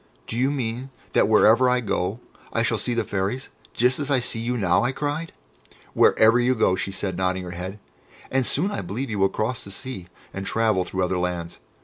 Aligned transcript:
"Do 0.25 0.35
you 0.35 0.49
mean 0.49 0.89
that 1.13 1.27
wherever 1.27 1.69
I 1.69 1.79
go 1.79 2.21
I 2.51 2.63
shall 2.63 2.79
see 2.79 2.95
the 2.95 3.03
Fairies, 3.03 3.49
just 3.75 3.99
as 3.99 4.09
I 4.09 4.19
see 4.19 4.39
you 4.39 4.57
now?" 4.57 4.83
I 4.83 4.91
cried. 4.91 5.31
"Wherever 5.93 6.39
you 6.39 6.55
go!" 6.55 6.75
she 6.75 6.91
said, 6.91 7.15
nodding 7.15 7.43
her 7.43 7.51
head, 7.51 7.77
"and 8.31 8.43
soon 8.47 8.71
I 8.71 8.81
believe 8.81 9.11
you 9.11 9.19
will 9.19 9.29
cross 9.29 9.63
the 9.63 9.69
sea 9.69 10.07
and 10.33 10.43
travel 10.43 10.85
through 10.85 11.03
other 11.03 11.19
lands. 11.19 11.59